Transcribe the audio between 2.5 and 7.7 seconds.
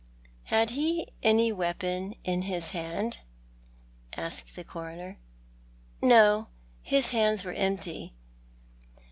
hand?" asked the Coroner." No. His hands were